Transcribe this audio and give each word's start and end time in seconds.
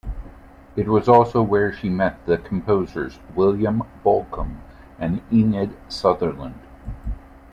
It 0.75 0.87
was 0.87 1.07
also 1.07 1.43
where 1.43 1.71
she 1.71 1.87
met 1.87 2.25
the 2.25 2.39
composers 2.39 3.19
William 3.35 3.83
Bolcom 4.03 4.57
and 4.97 5.21
Enid 5.31 5.77
Sutherland. 5.89 6.59